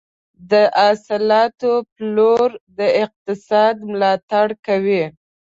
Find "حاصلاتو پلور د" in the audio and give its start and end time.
0.79-2.79